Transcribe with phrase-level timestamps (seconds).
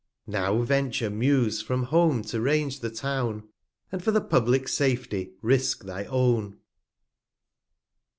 [0.25, 3.47] Now venture, Muse, from Home to range the Town,
[3.91, 6.57] And for the publick Safety risque thy own.